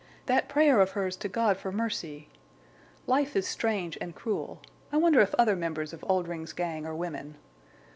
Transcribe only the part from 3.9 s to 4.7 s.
and cruel.